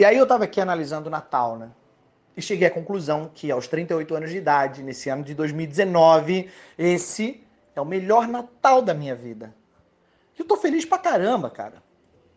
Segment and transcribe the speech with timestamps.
[0.00, 1.68] E aí eu estava aqui analisando o Natal, né?
[2.34, 7.44] E cheguei à conclusão que aos 38 anos de idade, nesse ano de 2019, esse
[7.76, 9.54] é o melhor Natal da minha vida.
[10.38, 11.82] Eu tô feliz pra caramba, cara.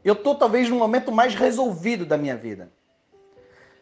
[0.03, 2.69] Eu tô talvez no momento mais resolvido da minha vida.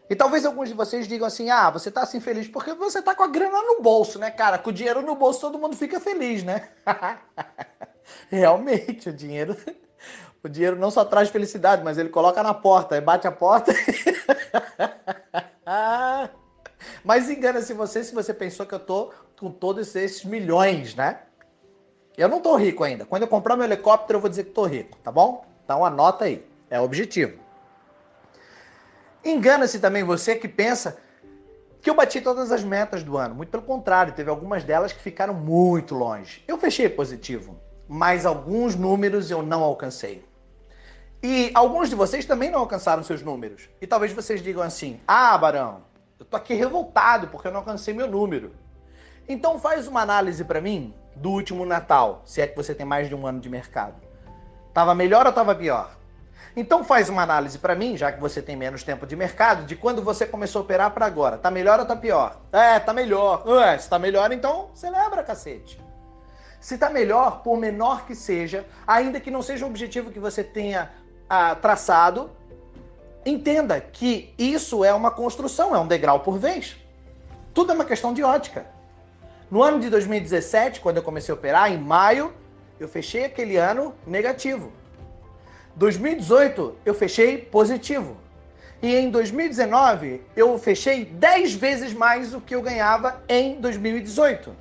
[0.08, 3.16] E talvez alguns de vocês digam assim: ah, você tá assim feliz porque você tá
[3.16, 4.60] com a grana no bolso, né, cara?
[4.60, 6.70] Com o dinheiro no bolso todo mundo fica feliz, né?
[8.30, 9.58] Realmente, o dinheiro.
[10.44, 13.74] O dinheiro não só traz felicidade, mas ele coloca na porta, bate a porta.
[17.04, 21.20] mas engana-se você se você pensou que eu tô com todos esses milhões, né?
[22.18, 23.06] Eu não tô rico ainda.
[23.06, 25.46] Quando eu comprar meu helicóptero, eu vou dizer que tô rico, tá bom?
[25.64, 26.46] Então anota aí.
[26.70, 27.40] É o objetivo.
[29.24, 30.98] Engana-se também você que pensa
[31.82, 33.36] que eu bati todas as metas do ano.
[33.36, 36.44] Muito pelo contrário, teve algumas delas que ficaram muito longe.
[36.48, 40.26] Eu fechei positivo, mas alguns números eu não alcancei.
[41.24, 43.70] E alguns de vocês também não alcançaram seus números.
[43.80, 45.84] E talvez vocês digam assim: "Ah, Barão,
[46.20, 48.52] eu tô aqui revoltado porque eu não alcancei meu número".
[49.30, 53.08] Então faz uma análise para mim do último Natal, se é que você tem mais
[53.08, 53.96] de um ano de mercado.
[54.74, 55.96] Tava melhor ou tava pior?
[56.56, 59.76] Então faz uma análise para mim, já que você tem menos tempo de mercado, de
[59.76, 61.38] quando você começou a operar para agora.
[61.38, 62.42] Tá melhor ou tá pior?
[62.52, 63.48] É, tá melhor.
[63.48, 65.80] Ué, se tá melhor, então celebra, cacete.
[66.62, 70.44] Se tá melhor, por menor que seja, ainda que não seja um objetivo que você
[70.44, 70.92] tenha
[71.28, 72.30] ah, traçado,
[73.26, 76.78] entenda que isso é uma construção, é um degrau por vez.
[77.52, 78.68] Tudo é uma questão de ótica.
[79.50, 82.32] No ano de 2017, quando eu comecei a operar, em maio,
[82.80, 84.72] eu fechei aquele ano negativo.
[85.76, 88.18] 2018 eu fechei positivo.
[88.84, 94.61] E em 2019 eu fechei 10 vezes mais do que eu ganhava em 2018.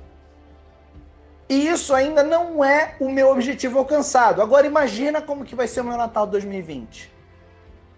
[1.51, 4.41] E isso ainda não é o meu objetivo alcançado.
[4.41, 7.11] Agora imagina como que vai ser o meu Natal 2020.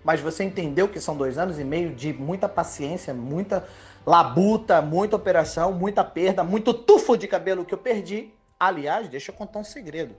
[0.04, 3.64] Mas você entendeu que são dois anos e meio de muita paciência, muita
[4.04, 8.34] labuta, muita operação, muita perda, muito tufo de cabelo que eu perdi.
[8.60, 10.16] Aliás, deixa eu contar um segredo.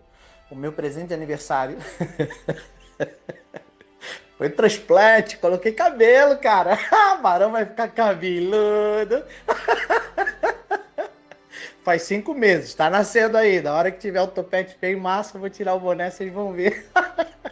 [0.49, 1.77] O meu presente de aniversário
[4.39, 6.79] Foi transplante, coloquei cabelo, cara.
[7.21, 9.25] Barão vai ficar cabeludo.
[11.85, 13.61] Faz cinco meses, tá nascendo aí.
[13.61, 16.51] Na hora que tiver o topete bem massa, eu vou tirar o boné, vocês vão
[16.51, 16.87] ver.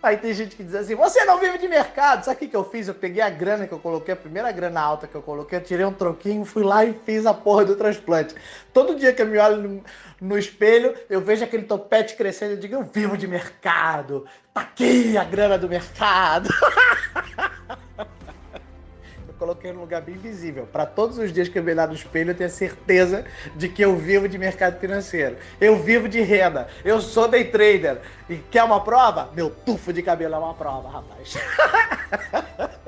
[0.00, 2.24] Aí tem gente que diz assim: você não vive de mercado.
[2.24, 2.88] Sabe o que, que eu fiz?
[2.88, 5.62] Eu peguei a grana que eu coloquei, a primeira grana alta que eu coloquei, eu
[5.62, 8.34] tirei um troquinho, fui lá e fiz a porra do transplante.
[8.72, 9.84] Todo dia que eu me olho no,
[10.20, 14.24] no espelho, eu vejo aquele topete crescendo e digo: eu vivo de mercado.
[14.54, 16.48] Tá aqui a grana do mercado.
[19.38, 20.66] coloquei num lugar bem visível.
[20.70, 23.96] Para todos os dias que eu lá no espelho, eu tenho certeza de que eu
[23.96, 25.36] vivo de mercado financeiro.
[25.60, 26.68] Eu vivo de renda.
[26.84, 28.00] Eu sou day trader.
[28.28, 29.30] E quer uma prova?
[29.34, 31.36] Meu tufo de cabelo é uma prova, rapaz.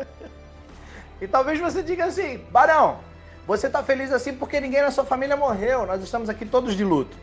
[1.23, 2.99] e talvez você diga assim, Barão,
[3.47, 5.87] você está feliz assim porque ninguém na sua família morreu.
[5.87, 7.17] Nós estamos aqui todos de luto.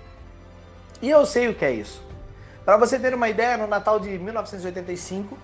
[1.01, 2.01] E eu sei o que é isso.
[2.65, 5.38] Para você ter uma ideia, no Natal de 1985,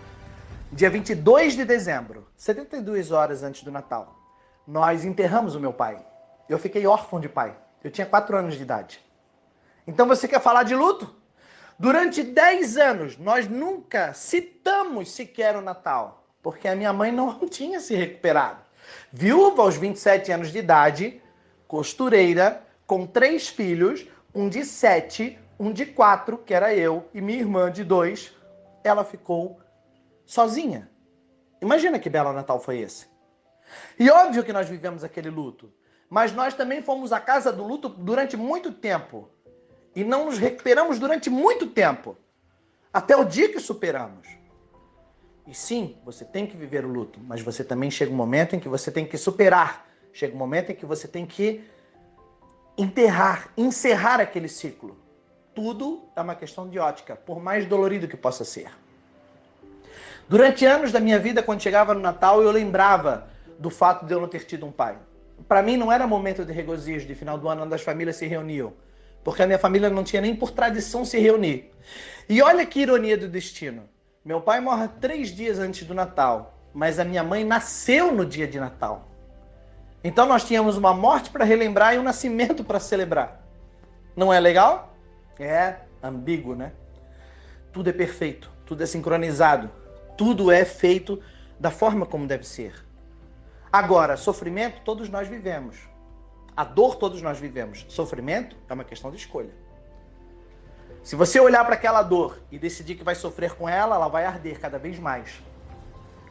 [0.74, 4.20] dia 22 de dezembro, 72 horas antes do Natal,
[4.68, 6.04] nós enterramos o meu pai.
[6.50, 7.56] Eu fiquei órfão de pai.
[7.84, 9.00] Eu tinha 4 anos de idade.
[9.86, 11.16] Então você quer falar de luto?
[11.78, 17.80] Durante 10 anos, nós nunca citamos sequer o Natal, porque a minha mãe não tinha
[17.80, 18.62] se recuperado.
[19.12, 21.22] Viúva aos 27 anos de idade,
[21.68, 27.40] costureira, com três filhos, um de 7, um de 4, que era eu, e minha
[27.40, 28.34] irmã de 2,
[28.84, 29.60] ela ficou
[30.26, 30.90] sozinha.
[31.62, 33.08] Imagina que belo Natal foi esse.
[33.98, 35.72] E óbvio que nós vivemos aquele luto,
[36.10, 39.30] mas nós também fomos à casa do luto durante muito tempo
[39.96, 42.18] e não nos recuperamos durante muito tempo,
[42.92, 44.28] até o dia que superamos.
[45.46, 48.60] E sim, você tem que viver o luto, mas você também chega um momento em
[48.60, 49.88] que você tem que superar.
[50.14, 51.64] Chega um momento em que você tem que
[52.78, 54.98] enterrar, encerrar aquele ciclo.
[55.54, 58.72] Tudo é uma questão de ótica, por mais dolorido que possa ser.
[60.28, 63.28] Durante anos da minha vida, quando chegava no Natal, eu lembrava
[63.60, 64.98] do fato de eu não ter tido um pai.
[65.48, 68.26] Para mim não era momento de regozijo de final do ano onde as famílias se
[68.26, 68.74] reuniam,
[69.24, 71.72] porque a minha família não tinha nem por tradição se reunir.
[72.30, 73.84] E olha que ironia do destino.
[74.24, 78.48] Meu pai morre três dias antes do Natal, mas a minha mãe nasceu no dia
[78.48, 79.10] de Natal.
[80.04, 83.46] Então nós tínhamos uma morte para relembrar e um nascimento para celebrar.
[84.16, 84.96] Não é legal?
[85.40, 86.72] É ambíguo, né?
[87.72, 89.70] Tudo é perfeito, tudo é sincronizado,
[90.18, 91.22] tudo é feito
[91.60, 92.74] da forma como deve ser.
[93.72, 95.78] Agora, sofrimento todos nós vivemos.
[96.56, 97.86] A dor todos nós vivemos.
[97.90, 99.50] Sofrimento é uma questão de escolha.
[101.02, 104.26] Se você olhar para aquela dor e decidir que vai sofrer com ela, ela vai
[104.26, 105.42] arder cada vez mais.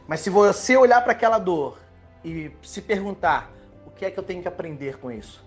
[0.07, 1.77] Mas se você olhar para aquela dor
[2.23, 3.51] e se perguntar
[3.85, 5.43] o que é que eu tenho que aprender com isso,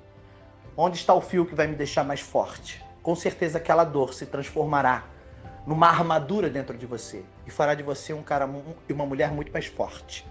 [0.76, 2.84] onde está o fio que vai me deixar mais forte?
[3.02, 5.04] Com certeza aquela dor se transformará
[5.66, 8.48] numa armadura dentro de você e fará de você um cara
[8.88, 10.26] e uma mulher muito mais forte.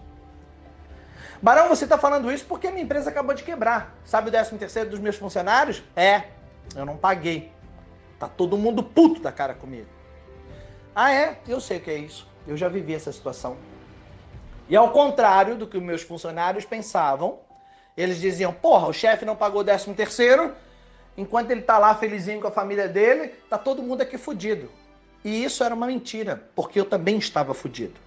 [1.42, 3.94] Barão, você está falando isso porque a minha empresa acabou de quebrar.
[4.06, 5.84] Sabe o 13 terceiro dos meus funcionários?
[5.96, 6.24] É,
[6.76, 7.52] eu não paguei.
[8.18, 9.90] Tá todo mundo puto da cara comigo.
[10.96, 11.38] Ah, é?
[11.46, 12.28] Eu sei o que é isso.
[12.48, 13.58] Eu já vivi essa situação.
[14.70, 17.40] E ao contrário do que os meus funcionários pensavam,
[17.98, 20.56] eles diziam: porra, o chefe não pagou o 13 terceiro,
[21.18, 24.72] enquanto ele tá lá felizinho com a família dele, tá todo mundo aqui fudido.
[25.25, 28.00] E isso era uma mentira, porque eu também estava fudido.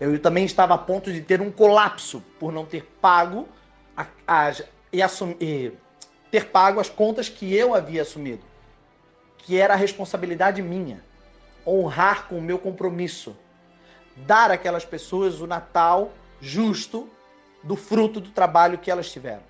[0.00, 3.48] Eu também estava a ponto de ter um colapso por não ter pago
[3.96, 4.52] a, a,
[4.92, 5.72] e, assumi, e
[6.28, 8.42] ter pago as contas que eu havia assumido,
[9.38, 11.04] que era a responsabilidade minha,
[11.64, 13.36] honrar com o meu compromisso,
[14.16, 16.10] dar àquelas pessoas o Natal
[16.40, 17.08] justo
[17.62, 19.44] do fruto do trabalho que elas tiveram.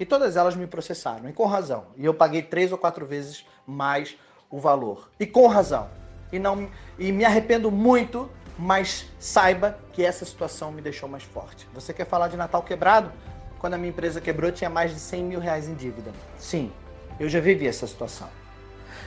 [0.00, 1.86] E todas elas me processaram, e com razão.
[1.96, 4.18] E eu paguei três ou quatro vezes mais
[4.50, 5.08] o valor.
[5.20, 5.88] E com razão
[6.32, 6.68] e não
[6.98, 11.68] e me arrependo muito, mas saiba que essa situação me deixou mais forte.
[11.74, 13.12] Você quer falar de Natal quebrado?
[13.58, 16.12] Quando a minha empresa quebrou, tinha mais de 100 mil reais em dívida.
[16.38, 16.72] Sim,
[17.18, 18.28] eu já vivi essa situação.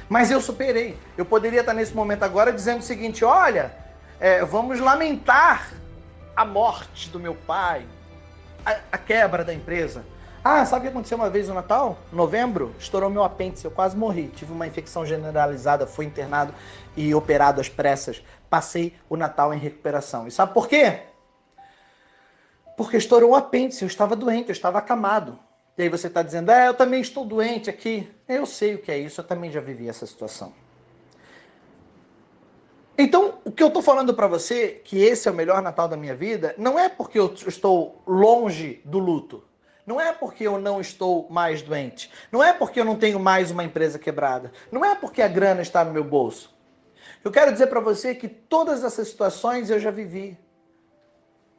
[0.08, 0.98] Mas eu superei.
[1.18, 3.72] Eu poderia estar nesse momento agora dizendo o seguinte: olha,
[4.20, 5.72] é, vamos lamentar
[6.36, 7.86] a morte do meu pai,
[8.66, 10.04] a, a quebra da empresa.
[10.42, 11.98] Ah, sabe o que aconteceu uma vez no Natal?
[12.14, 14.30] Novembro, estourou meu apêndice, eu quase morri.
[14.30, 16.54] Tive uma infecção generalizada, fui internado
[16.96, 18.24] e operado às pressas.
[18.50, 20.28] Passei o Natal em recuperação.
[20.28, 21.02] E sabe por quê?
[22.78, 25.38] Porque estourou o apêndice, eu estava doente, eu estava acamado.
[25.78, 28.10] E aí você está dizendo, é, eu também estou doente aqui.
[28.26, 30.54] Eu sei o que é isso, eu também já vivi essa situação.
[32.98, 35.98] Então, o que eu estou falando para você, que esse é o melhor Natal da
[35.98, 39.49] minha vida, não é porque eu estou longe do luto.
[39.90, 42.12] Não é porque eu não estou mais doente.
[42.32, 44.52] Não é porque eu não tenho mais uma empresa quebrada.
[44.72, 46.56] Não é porque a grana está no meu bolso.
[47.24, 50.38] Eu quero dizer para você que todas essas situações eu já vivi.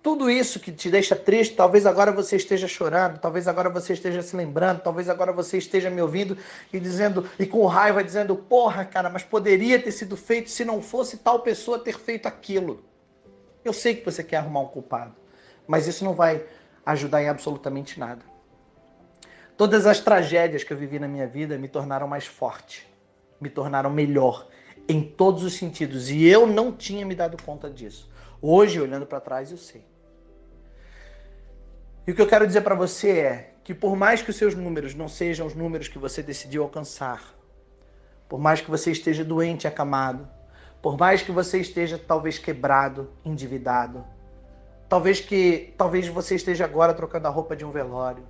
[0.01, 4.23] Tudo isso que te deixa triste, talvez agora você esteja chorando, talvez agora você esteja
[4.23, 6.39] se lembrando, talvez agora você esteja me ouvindo
[6.73, 10.81] e dizendo e com raiva dizendo: "Porra, cara, mas poderia ter sido feito se não
[10.81, 12.85] fosse tal pessoa ter feito aquilo".
[13.65, 15.17] Eu sei que você quer arrumar um culpado,
[15.67, 16.47] mas isso não vai
[16.91, 18.23] ajudar em absolutamente nada.
[19.57, 22.89] Todas as tragédias que eu vivi na minha vida me tornaram mais forte,
[23.41, 24.49] me tornaram melhor
[24.89, 28.11] em todos os sentidos e eu não tinha me dado conta disso.
[28.41, 29.85] Hoje, olhando para trás, eu sei.
[32.07, 34.55] E o que eu quero dizer para você é que por mais que os seus
[34.55, 37.35] números não sejam os números que você decidiu alcançar,
[38.29, 40.29] por mais que você esteja doente, acamado,
[40.81, 44.05] por mais que você esteja talvez quebrado, endividado,
[44.91, 48.25] Talvez que talvez você esteja agora trocando a roupa de um velório.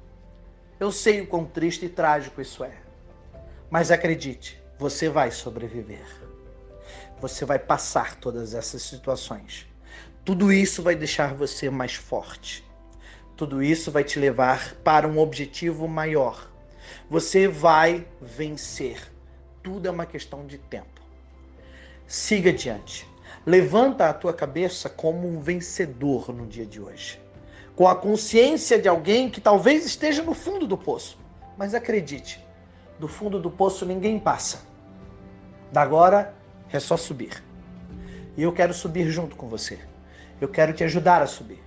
[0.79, 2.75] Eu sei o quão triste e trágico isso é.
[3.71, 6.05] Mas acredite, você vai sobreviver.
[7.19, 9.67] Você vai passar todas essas situações.
[10.23, 12.63] Tudo isso vai deixar você mais forte.
[13.39, 16.47] Tudo isso vai te levar para um objetivo maior.
[17.09, 19.01] Você vai vencer.
[19.63, 21.01] Tudo é uma questão de tempo.
[22.07, 23.10] Siga adiante.
[23.47, 27.19] Levanta a tua cabeça como um vencedor no dia de hoje.
[27.75, 31.19] Com a consciência de alguém que talvez esteja no fundo do poço.
[31.57, 32.45] Mas acredite,
[32.99, 34.61] do fundo do poço ninguém passa.
[35.73, 36.35] Da agora
[36.71, 37.43] é só subir.
[38.37, 39.79] E eu quero subir junto com você.
[40.39, 41.63] Eu quero te ajudar a subir.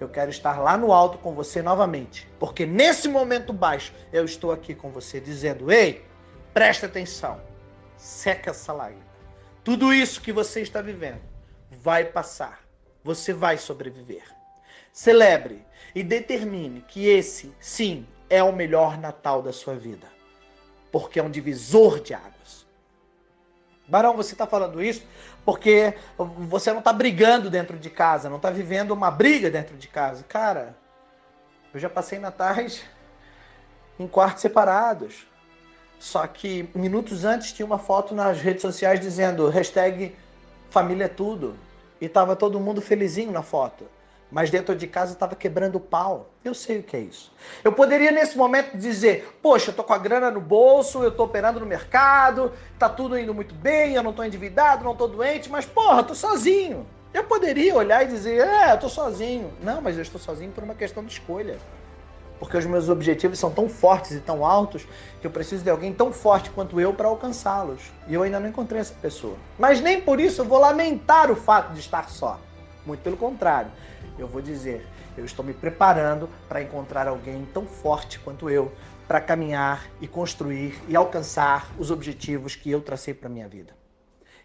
[0.00, 2.26] Eu quero estar lá no alto com você novamente.
[2.38, 6.04] Porque nesse momento baixo eu estou aqui com você dizendo: ei,
[6.54, 7.40] presta atenção,
[7.96, 9.07] seca essa lágrima.
[9.64, 11.20] Tudo isso que você está vivendo
[11.70, 12.60] vai passar.
[13.04, 14.24] Você vai sobreviver.
[14.92, 20.06] Celebre e determine que esse, sim, é o melhor Natal da sua vida.
[20.90, 22.66] Porque é um divisor de águas.
[23.86, 25.06] Barão, você está falando isso
[25.44, 29.88] porque você não está brigando dentro de casa, não está vivendo uma briga dentro de
[29.88, 30.22] casa.
[30.24, 30.76] Cara,
[31.72, 32.84] eu já passei natais
[33.98, 35.27] em quartos separados.
[35.98, 40.14] Só que minutos antes tinha uma foto nas redes sociais dizendo hashtag
[40.70, 41.56] família é tudo.
[42.00, 43.84] E tava todo mundo felizinho na foto.
[44.30, 46.28] Mas dentro de casa estava quebrando pau.
[46.44, 47.32] Eu sei o que é isso.
[47.64, 51.24] Eu poderia nesse momento dizer: Poxa, eu tô com a grana no bolso, eu tô
[51.24, 55.50] operando no mercado, tá tudo indo muito bem, eu não tô endividado, não tô doente,
[55.50, 56.86] mas porra, tô sozinho.
[57.12, 59.50] Eu poderia olhar e dizer: É, eu tô sozinho.
[59.62, 61.58] Não, mas eu estou sozinho por uma questão de escolha
[62.38, 64.86] porque os meus objetivos são tão fortes e tão altos
[65.20, 67.80] que eu preciso de alguém tão forte quanto eu para alcançá-los.
[68.06, 69.36] E eu ainda não encontrei essa pessoa.
[69.58, 72.38] Mas nem por isso eu vou lamentar o fato de estar só.
[72.86, 73.70] Muito pelo contrário.
[74.18, 78.72] Eu vou dizer, eu estou me preparando para encontrar alguém tão forte quanto eu
[79.06, 83.78] para caminhar e construir e alcançar os objetivos que eu tracei para minha vida.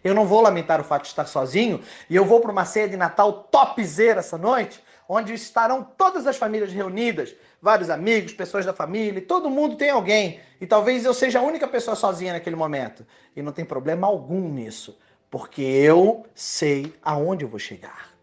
[0.02, 2.88] Eu não vou lamentar o fato de estar sozinho e eu vou para uma ceia
[2.88, 8.72] de Natal topzera essa noite, onde estarão todas as famílias reunidas, vários amigos, pessoas da
[8.72, 10.40] família, todo mundo tem alguém.
[10.60, 13.06] E talvez eu seja a única pessoa sozinha naquele momento.
[13.34, 14.98] E não tem problema algum nisso,
[15.30, 18.14] porque eu sei aonde eu vou chegar.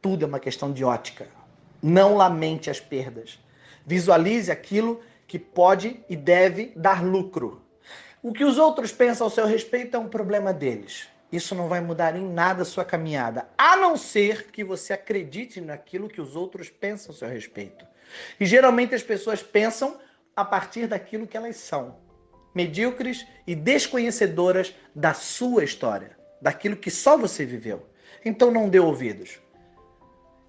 [0.00, 1.26] Tudo é uma questão de ótica.
[1.82, 3.38] Não lamente as perdas.
[3.84, 7.62] Visualize aquilo que pode e deve dar lucro.
[8.22, 11.08] O que os outros pensam ao seu respeito é um problema deles.
[11.30, 15.60] Isso não vai mudar em nada a sua caminhada, a não ser que você acredite
[15.60, 17.84] naquilo que os outros pensam ao seu respeito.
[18.40, 19.98] E geralmente as pessoas pensam
[20.34, 21.96] a partir daquilo que elas são,
[22.54, 27.86] medíocres e desconhecedoras da sua história, daquilo que só você viveu.
[28.24, 29.38] Então não dê ouvidos.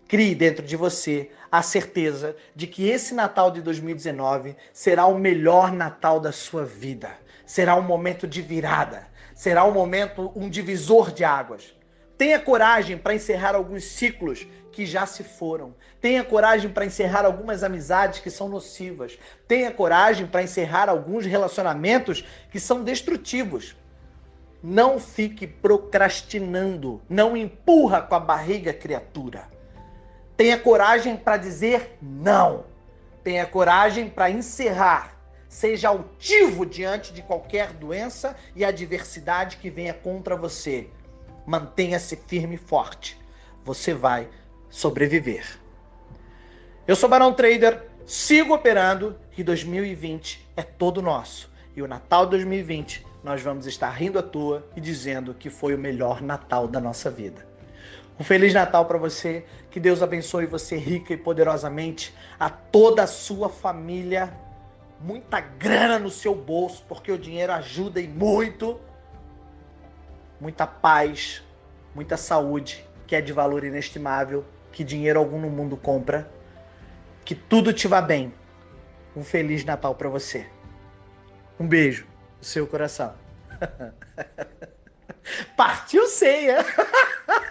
[0.07, 5.71] Crie dentro de você a certeza de que esse Natal de 2019 será o melhor
[5.71, 7.11] Natal da sua vida.
[7.45, 9.07] Será um momento de virada.
[9.39, 11.73] Será um momento, um divisor de águas.
[12.17, 15.73] Tenha coragem para encerrar alguns ciclos que já se foram.
[16.01, 19.17] Tenha coragem para encerrar algumas amizades que são nocivas.
[19.47, 23.77] Tenha coragem para encerrar alguns relacionamentos que são destrutivos.
[24.61, 27.01] Não fique procrastinando.
[27.07, 29.47] Não empurra com a barriga, criatura.
[30.35, 32.65] Tenha coragem para dizer não.
[33.23, 35.17] Tenha coragem para encerrar.
[35.49, 40.87] Seja altivo diante de qualquer doença e adversidade que venha contra você.
[41.43, 43.19] Mantenha-se firme e forte.
[43.65, 44.29] Você vai
[44.69, 45.59] sobreviver.
[46.87, 51.51] Eu sou Barão Trader, sigo operando e 2020 é todo nosso.
[51.75, 55.79] E o Natal 2020 nós vamos estar rindo à toa e dizendo que foi o
[55.79, 57.49] melhor Natal da nossa vida.
[58.19, 59.45] Um Feliz Natal para você.
[59.71, 62.13] Que Deus abençoe você rica e poderosamente.
[62.39, 64.31] A toda a sua família.
[64.99, 68.79] Muita grana no seu bolso, porque o dinheiro ajuda e muito.
[70.39, 71.43] Muita paz,
[71.95, 76.29] muita saúde, que é de valor inestimável, que dinheiro algum no mundo compra.
[77.23, 78.33] Que tudo te vá bem.
[79.15, 80.47] Um Feliz Natal para você.
[81.59, 82.05] Um beijo
[82.37, 83.15] no seu coração.
[85.55, 86.57] Partiu ceia!